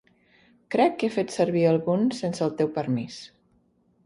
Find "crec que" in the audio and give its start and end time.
0.75-1.09